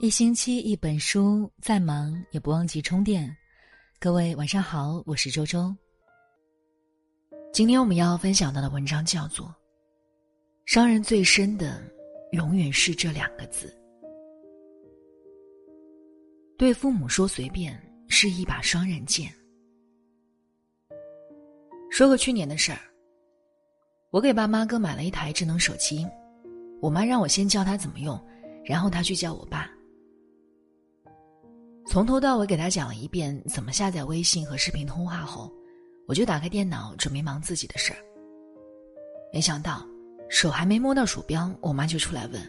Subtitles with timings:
[0.00, 3.36] 一星期一本书，再忙也不忘记充电。
[3.98, 5.74] 各位晚上好，我是周周。
[7.52, 9.46] 今天我们要分享到的文章叫做
[10.66, 11.82] 《伤人最深的
[12.30, 13.66] 永远是这两个字》。
[16.56, 17.76] 对父母说随便
[18.06, 19.34] 是一把双刃剑。
[21.90, 22.78] 说个去年的事儿，
[24.10, 26.06] 我给爸妈各买了一台智能手机，
[26.80, 28.16] 我妈让我先教他怎么用，
[28.64, 29.68] 然后他去教我爸。
[31.98, 35.52] 从头到尾给他讲了一遍怎么下载微信和视频通话后，
[36.06, 37.98] 我就打开电脑准备忙自己的事儿。
[39.32, 39.84] 没想到
[40.30, 42.40] 手还没摸到鼠标，我妈就出来问：“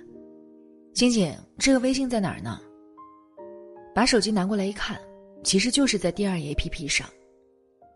[0.93, 2.61] 晶晶，这个微信在哪儿呢？”
[3.95, 5.01] 把手机拿过来一看，
[5.43, 7.09] 其实就是在第二页 APP 上。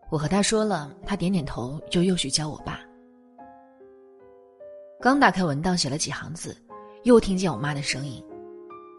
[0.10, 2.80] 我和他说了，他点点头，就又去教我爸。
[5.00, 6.58] 刚打开文档写了几行字，
[7.04, 8.26] 又听见我妈的声音：“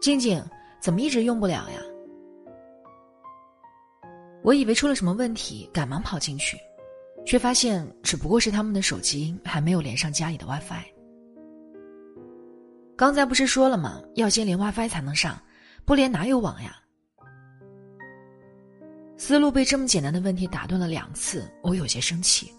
[0.01, 0.41] 静静，
[0.81, 1.81] 怎么一直用不了呀？”
[4.45, 6.55] 我以为出了什么问题，赶忙跑进去，
[7.25, 10.85] 却发现只不过是他们的手机还没有连上家里的 WiFi。
[12.95, 13.99] 刚才不是说了吗？
[14.13, 15.41] 要先连 WiFi 才能上，
[15.83, 16.77] 不连哪有网呀？
[19.17, 22.53] 思路被这么简单的问题打断了两次，我有些生气。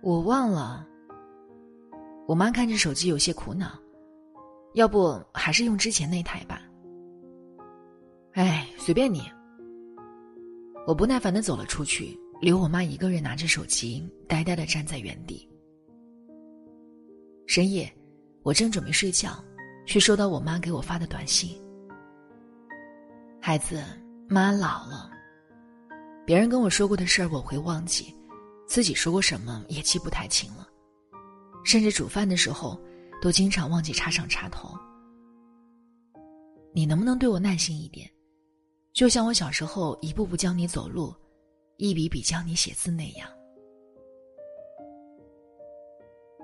[0.00, 0.86] 我忘了。
[2.28, 3.76] 我妈看着手机有些苦恼，
[4.74, 6.62] 要不还是用之前那台吧？
[8.34, 9.28] 哎，随便你。
[10.90, 15.48] 我不耐烦的走了出去，留我妈一个人拿着手机，呆呆的站在原地。
[17.46, 17.88] 深夜，
[18.42, 19.40] 我正准备睡觉，
[19.86, 21.56] 却收到我妈给我发的短信
[23.40, 23.80] ：“孩子，
[24.28, 25.08] 妈老了。
[26.26, 28.12] 别人跟我说过的事儿我会忘记，
[28.66, 30.66] 自己说过什么也记不太清了，
[31.64, 32.76] 甚至煮饭的时候
[33.22, 34.76] 都经常忘记插上插头。
[36.74, 38.10] 你能不能对我耐心一点？”
[38.92, 41.14] 就像我小时候一步步教你走路，
[41.76, 43.30] 一笔笔教你写字那样。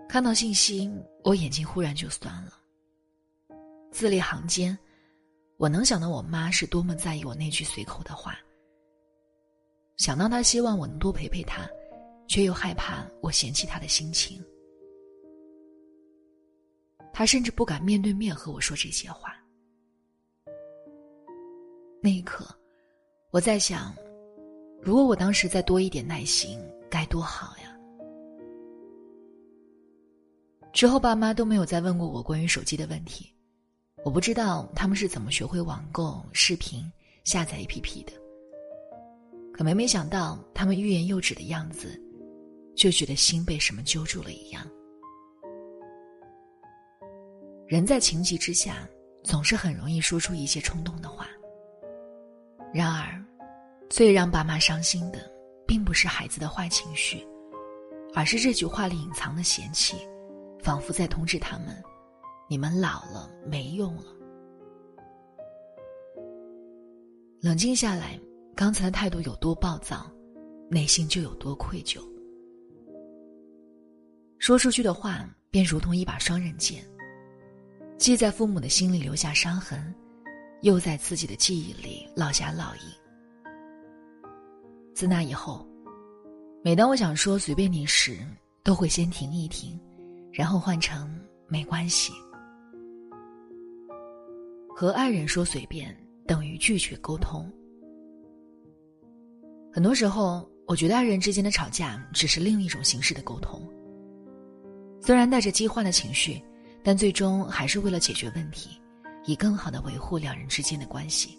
[0.09, 0.91] 看到信息，
[1.25, 2.53] 我眼睛忽然就酸了。
[3.91, 4.79] 字里行间，
[5.57, 8.39] 我能想到我妈是多么在意我那句随口的话。
[9.97, 11.69] 想到她希望我能多陪陪她，
[12.29, 14.43] 却又害怕我嫌弃她的心情。
[17.13, 19.35] 她甚至不敢面对面和我说这些话。
[22.01, 22.47] 那一刻，
[23.31, 23.95] 我在想，
[24.81, 26.59] 如果我当时再多一点耐心，
[26.89, 27.77] 该多好呀！
[30.73, 33.35] 之后，爸妈都没有再问过我关于手机的问题，
[34.05, 36.85] 我不知道他们是怎么学会网购、视频、
[37.25, 38.13] 下载 APP 的。
[39.53, 42.01] 可没没想到，他们欲言又止的样子，
[42.77, 44.65] 就觉得心被什么揪住了一样。
[47.67, 48.87] 人在情急之下，
[49.25, 51.27] 总是很容易说出一些冲动的话。
[52.77, 53.25] 然而，
[53.89, 55.19] 最让爸妈伤心的，
[55.67, 57.27] 并不是孩子的坏情绪，
[58.13, 59.97] 而是这句话里隐藏的嫌弃，
[60.63, 61.69] 仿佛在通知他们
[62.51, 64.15] ：“你们老了，没用了。”
[67.41, 68.21] 冷静下来，
[68.55, 70.13] 刚才的态度有多暴躁，
[70.69, 71.99] 内心就有多愧疚。
[74.39, 76.85] 说出去的话，便如同一把双刃剑，
[77.97, 79.95] 既在父母的心里留下伤痕。
[80.63, 82.91] 又在自己的记忆里烙下烙印。
[84.95, 85.67] 自那以后，
[86.65, 88.19] 每当我想说随便你时，
[88.63, 89.79] 都会先停一停，
[90.33, 92.13] 然后换成没关系。
[94.75, 95.97] 和爱人说随便
[96.27, 97.51] 等于拒绝沟通。
[99.73, 103.63] 很多时候，我觉得爱人之间的吵架只是另一种形式的沟通。
[105.01, 106.43] 虽然带着激化的情绪，
[106.83, 108.71] 但最终还是为了解决问题。
[109.27, 111.37] 以更好的维护两人之间的关系。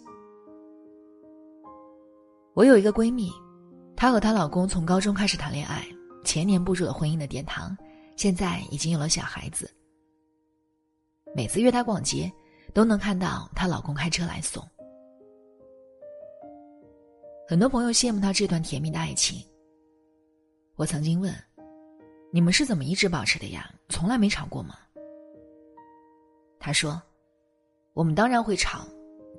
[2.54, 3.30] 我有一个闺蜜，
[3.96, 5.86] 她和她老公从高中开始谈恋爱，
[6.24, 7.76] 前年步入了婚姻的殿堂，
[8.16, 9.72] 现在已经有了小孩子。
[11.34, 12.30] 每次约她逛街，
[12.74, 14.62] 都能看到她老公开车来送。
[17.48, 19.42] 很多朋友羡慕她这段甜蜜的爱情。
[20.76, 21.34] 我曾经问
[22.30, 23.72] ：“你们是怎么一直保持的呀？
[23.88, 24.76] 从来没吵过吗？”
[26.60, 27.00] 她说。
[27.98, 28.86] 我们当然会吵，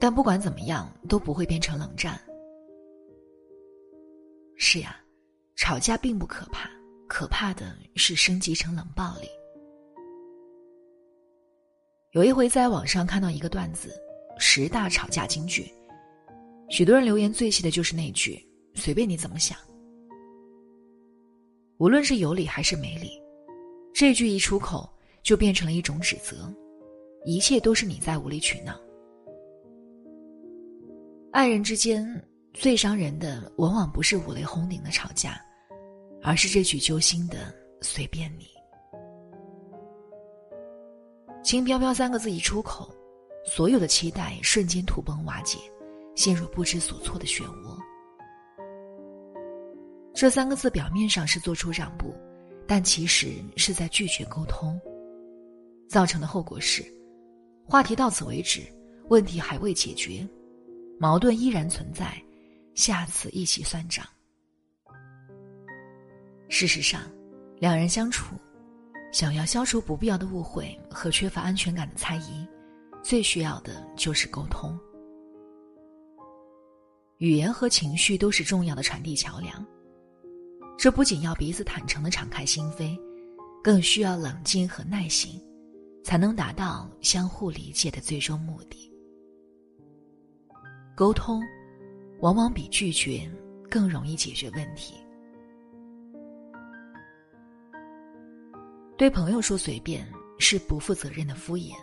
[0.02, 2.20] 但不管怎么样都不会变成冷战。
[4.58, 5.00] 是呀，
[5.56, 6.70] 吵架并不可怕，
[7.08, 9.30] 可怕的是升级成冷暴力。
[12.12, 13.96] 有一回在网上看到一个段子：
[14.38, 15.72] 十大吵架金句，
[16.68, 18.46] 许多人留言最气的就是那句
[18.76, 19.58] “随便你怎么想”。
[21.80, 23.12] 无论是有理还是没理，
[23.94, 24.90] 这句一出口
[25.24, 26.54] 就变成了一种指责。
[27.26, 28.80] 一切都是你在无理取闹，
[31.32, 32.06] 爱人之间
[32.54, 35.40] 最伤人的，往往不是五雷轰顶的吵架，
[36.24, 38.48] 而是这句揪心的“随便你”。
[41.44, 42.90] 轻飘飘三个字一出口，
[43.46, 45.60] 所有的期待瞬间土崩瓦解，
[46.16, 47.78] 陷入不知所措的漩涡。
[50.14, 52.14] 这三个字表面上是做出让步，
[52.66, 54.80] 但其实是在拒绝沟通。
[55.88, 56.84] 造成的后果是，
[57.70, 58.64] 话题到此为止，
[59.10, 60.28] 问题还未解决，
[61.00, 62.20] 矛盾依然存在，
[62.74, 64.04] 下次一起算账。
[66.48, 67.02] 事实上，
[67.60, 68.36] 两人相处。
[69.12, 72.48] 想要消除不必要的误会和缺乏安全感的猜疑，
[73.04, 74.78] 最需要的就是沟通。
[77.18, 79.66] 语言和情绪都是重要的传递桥梁。
[80.78, 82.96] 这不仅要彼此坦诚的敞开心扉，
[83.64, 85.42] 更需要冷静和耐心，
[86.10, 88.92] 才能达到相互理解的最终目的。
[90.98, 91.40] 沟通，
[92.20, 93.32] 往往比拒绝
[93.70, 94.96] 更容易解决问题。
[98.98, 100.04] 对朋友说随便
[100.40, 101.76] 是不负责任的敷衍。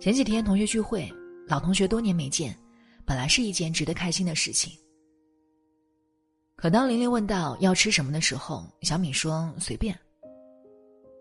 [0.00, 1.12] 前几天同学聚会，
[1.46, 2.58] 老同学多年没见，
[3.04, 4.72] 本来是一件值得开心的事情。
[6.56, 9.94] 可当玲玲问到要吃什么的时候，小敏说随便。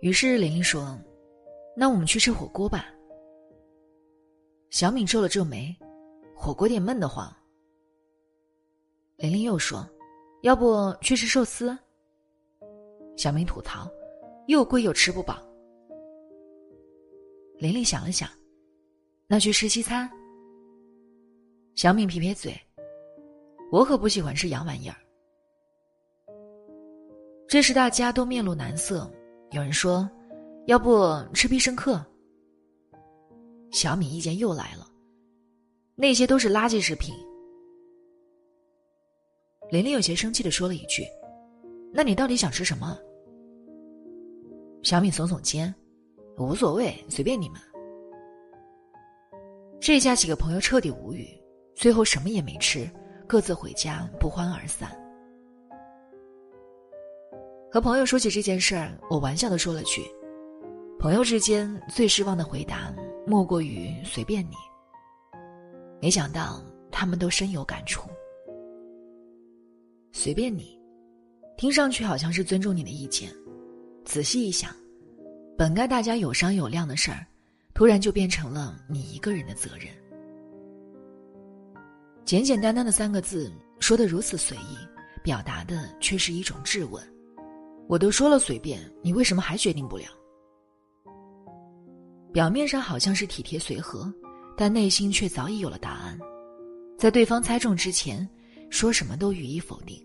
[0.04, 1.00] 于是玲玲说
[1.78, 2.94] ：“那我们去吃火锅吧。”
[4.70, 5.74] 小敏皱了皱眉
[6.36, 7.34] ：“火锅店闷得慌。”
[9.16, 9.90] 玲玲又说
[10.44, 11.78] ：“要不去吃寿司？”
[13.16, 13.90] 小敏吐槽
[14.48, 15.42] ：“又贵又吃不饱。”
[17.58, 18.30] 玲玲想了想
[19.26, 20.10] ：“那去吃西餐。”
[21.76, 22.54] 小敏撇撇嘴
[23.72, 24.98] ：“我可不喜欢吃洋玩意儿。”
[27.48, 29.10] 这时大家都面露难色，
[29.54, 30.10] 有人说
[30.66, 32.04] ：“要不吃必胜客？”
[33.72, 34.88] 小米意见又来了
[35.96, 37.14] ：“那些都是垃圾食品。”
[39.70, 41.04] 玲玲有些生气的说了一句。
[41.94, 42.98] 那你到底想吃什么？
[44.82, 45.74] 小米耸耸肩，
[46.40, 47.62] 无所谓，随便你们。
[49.80, 51.28] 这下几个朋友彻底无语，
[51.76, 52.90] 最后什么也没吃，
[53.28, 54.90] 各自回家，不欢而散。
[57.74, 60.04] 和朋友说起这件事儿，我玩笑的说了句
[61.02, 62.94] ：“朋友之间最失望的回答，
[63.26, 64.54] 莫过于随便你。”
[66.00, 68.08] 没想到他们都深有感触。
[70.12, 70.80] 随便你。
[71.58, 73.32] 听上去好像是尊重你的意见，
[74.06, 74.70] 仔细一想，
[75.58, 77.26] 本该大家有商有量的事儿，
[77.74, 79.88] 突然就变成了你一个人的责任。
[82.24, 84.78] 简简单单的三个字，说的如此随意，
[85.24, 87.04] 表达的却是一种质问。
[87.88, 90.06] 我都说了随便，你为什么还决定不了？
[92.32, 94.12] 表面上好像是体贴随和，
[94.58, 96.18] 但内心却早已有了答案，
[96.98, 98.28] 在对方猜中之前，
[98.70, 100.04] 说什么都予以否定。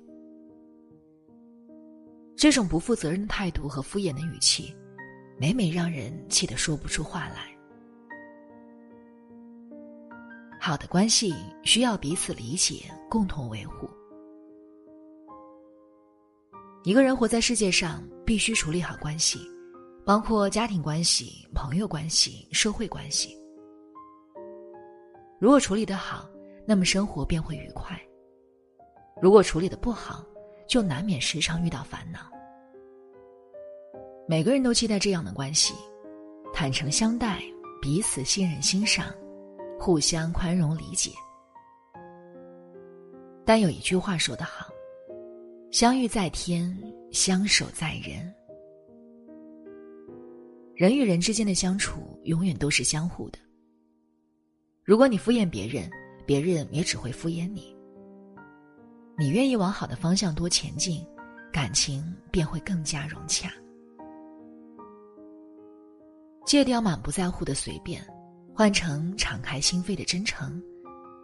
[2.36, 4.76] 这种不负责任的态度和敷衍的语气，
[5.38, 7.48] 每每让人气得说不出话来。
[10.60, 11.34] 好的关系
[11.64, 13.88] 需要彼此理解，共同维护。
[16.84, 19.40] 一个人活在世界上，必须处理好关系，
[20.04, 23.36] 包括家庭关系、朋友关系、社会关系。
[25.40, 26.28] 如果处理得好，
[26.66, 27.96] 那么生活便会愉快；
[29.20, 30.24] 如果处理的不好，
[30.68, 32.20] 就难免时常遇到烦恼。
[34.28, 35.74] 每个人都期待这样的关系：
[36.54, 37.42] 坦诚相待，
[37.82, 39.06] 彼此信任欣赏，
[39.80, 41.10] 互相宽容理解。
[43.44, 44.68] 但有一句话说得好
[45.70, 46.76] ：“相遇在天，
[47.12, 48.34] 相守在人。”
[50.74, 53.38] 人与人之间的相处，永远都是相互的。
[54.82, 55.90] 如果你敷衍别人，
[56.24, 57.76] 别人也只会敷衍你。
[59.18, 61.04] 你愿意往好的方向多前进，
[61.52, 63.52] 感情便会更加融洽。
[66.46, 68.02] 戒掉满不在乎的随便，
[68.54, 70.62] 换成敞开心扉的真诚，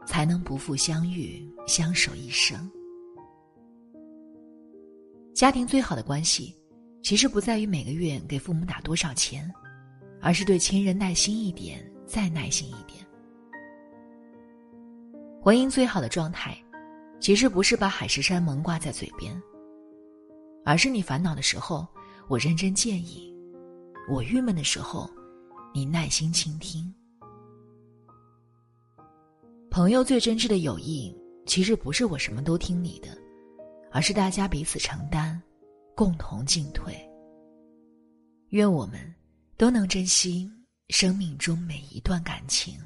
[0.05, 2.71] 才能不负相遇，相守一生。
[5.35, 6.57] 家庭最好的关系，
[7.03, 9.53] 其实不在于每个月给父母打多少钱，
[10.21, 13.05] 而是对亲人耐心一点，再耐心一点。
[15.43, 16.57] 婚姻最好的状态。
[17.21, 19.41] 其实不是把海誓山盟挂在嘴边，
[20.62, 21.87] 而是你烦恼的时候，
[22.29, 23.35] 我认真建议；
[24.11, 25.09] 我郁闷的时候，
[25.73, 26.93] 你耐心倾听。
[29.71, 33.17] 朋友最真挚的友谊，其实不是我什么都听你的，
[33.95, 35.41] 而是大家彼此承担
[35.95, 36.93] 共同进退。
[38.49, 38.99] 愿我们
[39.57, 40.51] 都能珍惜
[40.89, 42.77] 生命中每一段感情。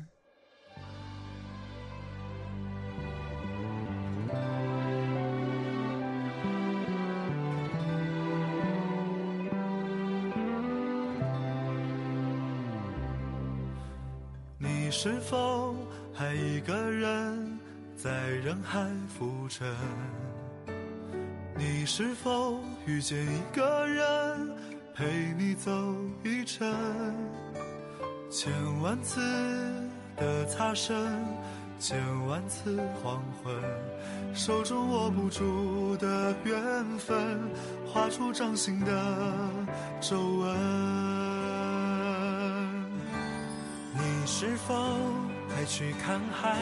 [14.58, 15.74] 你是否
[16.12, 17.58] 还一个人
[17.96, 19.66] 在人海浮沉？
[21.58, 24.48] 你是否遇见一个人
[24.94, 25.72] 陪你走
[26.22, 26.72] 一程？
[28.30, 29.20] 千万次
[30.16, 30.96] 的擦身，
[31.80, 31.98] 千
[32.28, 33.52] 万次黄昏，
[34.32, 37.40] 手中握不住的缘分，
[37.92, 38.92] 画出掌心的
[40.00, 40.56] 皱纹。
[43.94, 44.96] 你是否
[45.48, 46.56] 还去看海？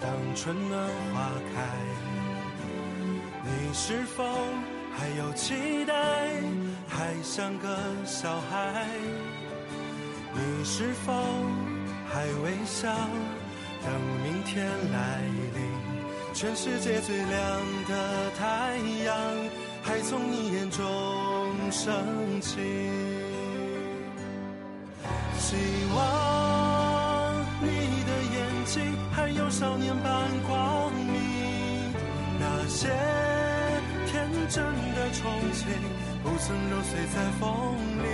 [0.00, 1.66] 当春暖花开，
[3.76, 4.24] 是否
[4.96, 5.94] 还有期待？
[6.86, 7.76] 还像个
[8.06, 8.86] 小孩？
[10.32, 11.12] 你是否
[12.08, 12.88] 还微笑？
[13.82, 15.20] 等明天来
[15.54, 15.60] 临，
[16.32, 19.16] 全世界最亮的太阳
[19.82, 20.80] 还从你眼中
[21.72, 22.60] 升起。
[25.36, 25.56] 希
[25.94, 27.68] 望你
[28.06, 31.92] 的眼睛还有少年般光明，
[32.38, 32.88] 那些
[34.48, 35.22] 真的憧
[35.52, 35.66] 憬
[36.22, 38.06] 不曾揉碎在风里。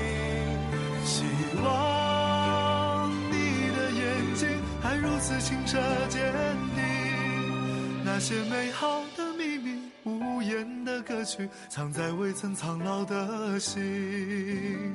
[1.04, 1.24] 希
[1.62, 3.34] 望你
[3.76, 4.48] 的眼睛
[4.80, 6.32] 还如此清澈坚
[6.74, 14.94] 定，那些美好的秘密、无言的歌曲，藏在未曾苍老的心。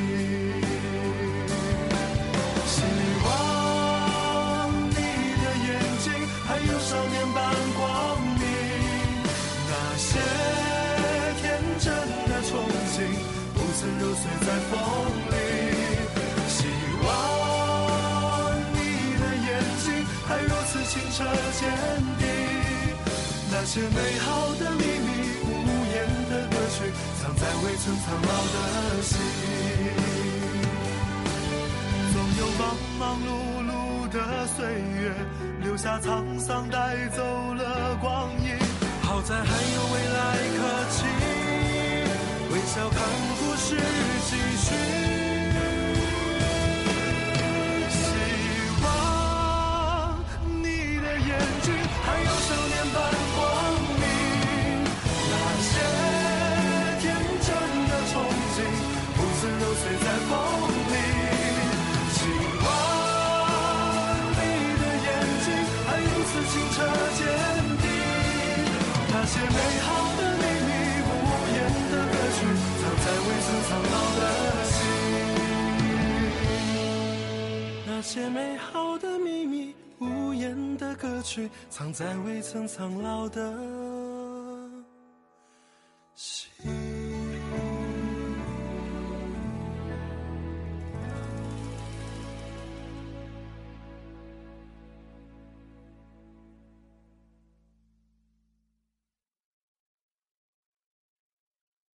[23.73, 25.07] 些美好的秘密、
[25.45, 25.47] 无
[25.93, 25.95] 言
[26.29, 29.15] 的歌曲，藏在未曾苍老的心。
[32.11, 33.31] 总有忙忙碌
[33.63, 33.71] 碌
[34.09, 35.15] 的岁月，
[35.63, 37.23] 留下沧桑，带走
[37.53, 38.59] 了光阴。
[39.03, 40.19] 好在还有未来
[40.57, 40.59] 可
[40.91, 41.05] 期，
[42.51, 42.99] 微笑看
[43.39, 43.77] 故事
[44.27, 45.20] 继续。
[69.53, 70.71] 美好的秘密
[71.07, 71.11] 无
[71.55, 71.59] 言
[71.91, 72.39] 的歌曲
[72.79, 74.21] 藏在未曾苍老的
[74.71, 74.75] 心。
[77.85, 83.41] 那些美好的秘密无言的歌曲藏在未曾苍老的